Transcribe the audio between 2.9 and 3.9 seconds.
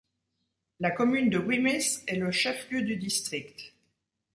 district.